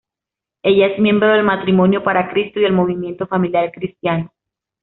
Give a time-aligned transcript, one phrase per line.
[0.63, 4.31] Ella es miembro de Matrimonios para Cristo y el Movimiento Familiar Cristiano.